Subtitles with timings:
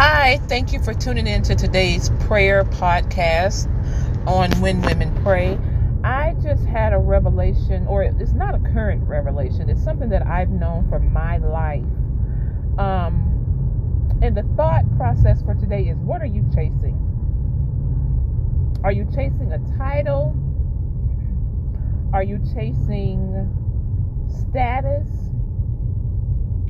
[0.00, 3.66] Hi, thank you for tuning in to today's prayer podcast
[4.28, 5.58] on When Women Pray.
[6.04, 10.50] I just had a revelation, or it's not a current revelation, it's something that I've
[10.50, 11.82] known for my life.
[12.78, 16.94] Um, and the thought process for today is what are you chasing?
[18.84, 20.32] Are you chasing a title?
[22.12, 23.50] Are you chasing
[24.28, 25.27] status?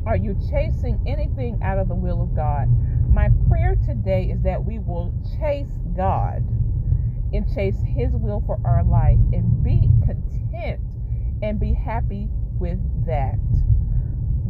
[0.08, 2.66] Are you chasing anything out of the will of God?
[3.12, 6.48] My prayer today is that we will chase God
[7.34, 10.80] and chase His will for our life and be content
[11.42, 13.36] and be happy with that.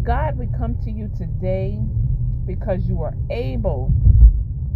[0.05, 1.81] God, we come to you today
[2.47, 3.93] because you are able,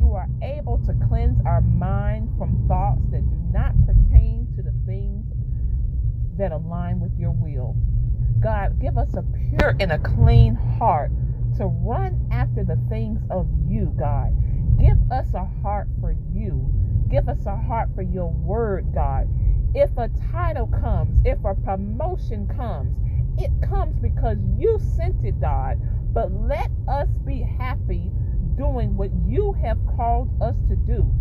[0.01, 4.75] you are able to cleanse our mind from thoughts that do not pertain to the
[4.85, 5.27] things
[6.37, 7.77] that align with your will.
[8.41, 11.11] God, give us a pure and a clean heart
[11.57, 14.33] to run after the things of you, God.
[14.79, 16.71] Give us a heart for you.
[17.11, 19.29] Give us a heart for your word, God.
[19.75, 22.97] If a title comes, if a promotion comes,
[23.39, 25.81] it comes because you sent it, God.
[26.13, 28.11] But let us be happy
[28.57, 31.13] doing what you have called us to do.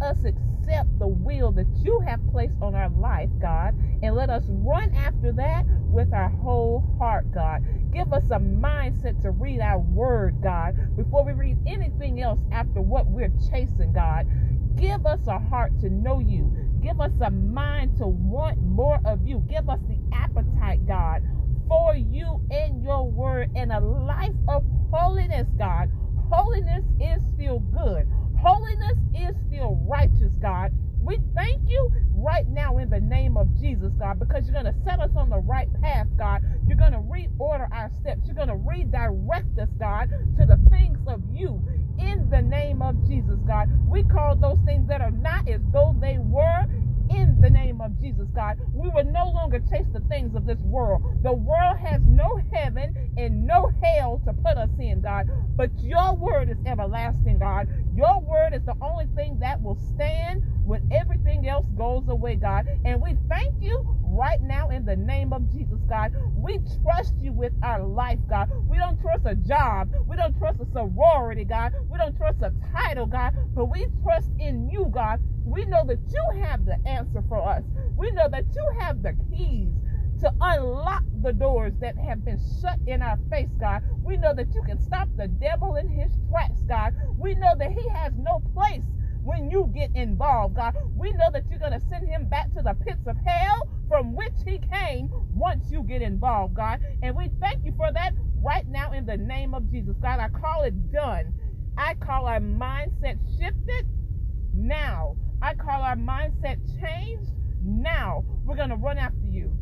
[0.00, 4.44] Us accept the will that you have placed on our life, God, and let us
[4.48, 7.62] run after that with our whole heart, God.
[7.92, 12.82] Give us a mindset to read our word, God, before we read anything else after
[12.82, 14.26] what we're chasing, God.
[14.76, 16.52] Give us a heart to know you.
[16.82, 19.44] Give us a mind to want more of you.
[19.48, 21.22] Give us the appetite, God,
[21.68, 25.90] for you and your word and a life of holiness, God.
[26.30, 28.08] Holiness is still good.
[28.44, 30.70] Holiness is still righteous, God.
[31.00, 34.80] We thank you right now in the name of Jesus, God, because you're going to
[34.84, 36.42] set us on the right path, God.
[36.68, 38.20] You're going to reorder our steps.
[38.26, 41.62] You're going to redirect us, God, to the things of you
[41.98, 43.70] in the name of Jesus, God.
[43.88, 46.66] We call those things that are not as though they were
[47.10, 48.56] in the name of Jesus, God.
[48.72, 51.02] We will no longer chase the things of this world.
[51.22, 55.26] The world has no heaven and no hell to put us in, God.
[55.56, 57.68] But your word is everlasting, God.
[57.92, 62.66] Your word is the only thing that will stand when everything else goes away, God.
[62.84, 66.12] And we thank you right now in the name of Jesus, God.
[66.34, 68.48] We trust you with our life, God.
[68.66, 69.90] We don't trust a job.
[70.06, 71.72] We don't trust a sorority, God.
[71.90, 72.54] We don't trust a
[72.86, 73.32] title, God.
[73.54, 75.20] But we trust in you, God.
[75.44, 77.64] We know that you have the answer for us.
[77.96, 79.74] We know that you have the keys
[80.20, 83.82] to unlock the doors that have been shut in our face, God.
[84.02, 86.92] We know that you can stop the devil in his tracks, God.
[87.16, 88.84] We know that he has no place
[89.22, 90.74] when you get involved, God.
[90.94, 94.14] We know that you're going to send him back to the pits of hell from
[94.16, 96.80] which he came once you get involved, God.
[97.02, 98.12] And we thank you for that
[98.42, 99.96] right now in the name of Jesus.
[100.02, 101.34] God, I call it done.
[101.76, 103.86] I call our mindset shifted
[104.52, 105.16] now.
[105.44, 107.30] I call our mindset changed
[107.62, 108.24] now.
[108.46, 109.54] We're going to run after you.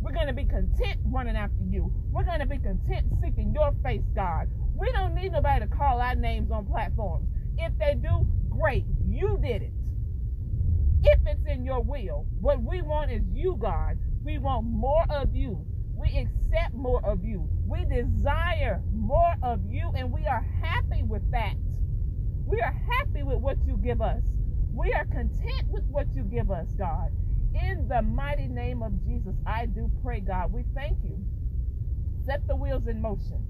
[0.00, 1.92] We're going to be content running after you.
[2.10, 4.48] We're going to be content seeking your face, God.
[4.74, 7.28] We don't need nobody to call our names on platforms.
[7.58, 8.86] If they do, great.
[9.06, 9.72] You did it.
[11.02, 13.98] If it's in your will, what we want is you, God.
[14.24, 15.66] We want more of you.
[15.94, 17.46] We accept more of you.
[17.66, 21.56] We desire more of you, and we are happy with that.
[22.46, 24.22] We are happy with what you give us.
[24.76, 27.10] We are content with what you give us, God.
[27.54, 30.52] In the mighty name of Jesus, I do pray, God.
[30.52, 31.18] We thank you.
[32.26, 33.46] Set the wheels in motion.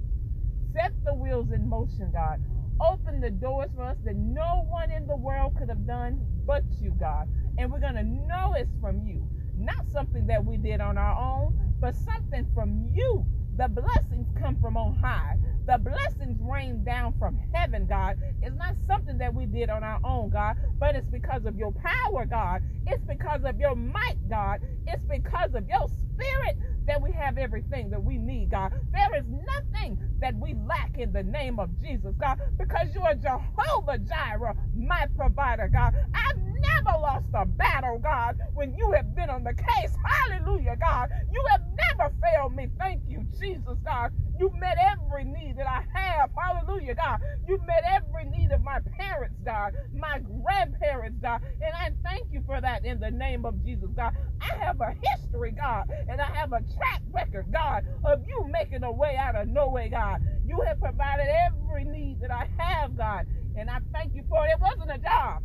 [0.73, 2.41] Set the wheels in motion, God.
[2.81, 6.65] Open the doors for us that no one in the world could have done but
[6.81, 7.29] you, God.
[7.59, 9.29] And we're going to know it's from you.
[9.57, 13.27] Not something that we did on our own, but something from you.
[13.57, 15.37] The blessings come from on high.
[15.67, 18.19] The blessings rain down from heaven, God.
[18.43, 21.73] It's not something that we did on our own, God, but it's because of your
[21.73, 22.63] power, God.
[22.87, 24.61] It's because of your might, God.
[24.87, 26.57] It's because of your spirit
[26.87, 28.73] that we have everything that we need, God.
[28.93, 33.15] There is nothing that we lack in the name of Jesus, God, because you are
[33.15, 35.95] Jehovah Jireh, my provider, God.
[36.15, 36.43] I've
[36.75, 39.93] never lost a battle, God, when you have been on the case.
[40.05, 41.11] Hallelujah, God.
[41.33, 41.63] You have
[41.99, 42.69] never failed me.
[42.79, 44.13] Thank you, Jesus, God.
[44.39, 46.31] You've met every need that I have.
[46.37, 47.21] Hallelujah, God.
[47.49, 51.41] You've met every need of my parents, God, my grandparents, God.
[51.63, 54.13] And I thank you for that in the name of Jesus, God.
[54.41, 58.85] I have a history, God, and I have a track record, God, of you making
[58.85, 60.23] a way out of no way, God.
[60.47, 63.27] You have provided every need that I have, God.
[63.57, 64.51] And I thank you for it.
[64.51, 65.43] It wasn't a job.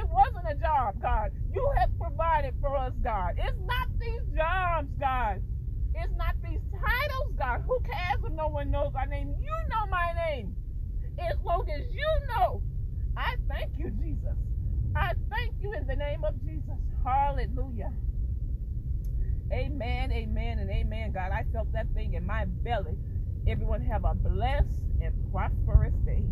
[0.00, 1.30] It wasn't a job, God.
[1.52, 3.36] You have provided for us, God.
[3.36, 5.44] It's not these jobs, God.
[5.94, 7.60] It's not these titles, God.
[7.68, 9.28] Who cares if no one knows our name?
[9.28, 10.56] You know my name.
[11.20, 12.08] As long as you
[12.38, 12.62] know
[13.16, 14.36] I thank you, Jesus.
[14.96, 16.78] I thank you in the name of Jesus.
[17.04, 17.92] Hallelujah.
[19.52, 21.12] Amen, amen, and amen.
[21.12, 22.98] God, I felt that thing in my belly.
[23.48, 26.24] Everyone have a blessed and prosperous day.